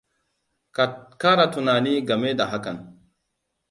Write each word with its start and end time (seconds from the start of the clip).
Ka 0.75 0.85
Kara 1.21 1.45
tunani 1.53 1.93
game 2.07 2.33
da 2.37 2.45
hakan. 2.51 2.77